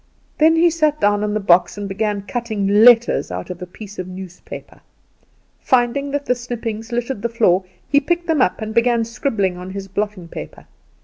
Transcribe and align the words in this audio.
Then 0.39 0.55
he 0.55 0.71
sat 0.71 0.99
down 0.99 1.23
on 1.23 1.35
the 1.35 1.39
box, 1.39 1.77
and 1.77 1.87
began 1.87 2.23
cutting 2.23 2.65
letters 2.67 3.29
out 3.29 3.51
of 3.51 3.61
a 3.61 3.67
piece 3.67 3.99
of 3.99 4.07
newspaper. 4.07 4.81
Finding 5.59 6.09
that 6.09 6.25
the 6.25 6.33
snippings 6.33 6.91
littered 6.91 7.21
the 7.21 7.29
floor, 7.29 7.65
he 7.87 7.99
picked 7.99 8.25
them 8.25 8.41
up 8.41 8.61
and 8.63 8.73
began 8.73 9.05
scribbling 9.05 9.57
on 9.57 9.69
his 9.69 9.87
blotting 9.87 10.27
paper. 10.27 10.65